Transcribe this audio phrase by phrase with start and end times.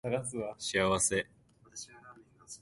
[0.57, 1.27] 幸せ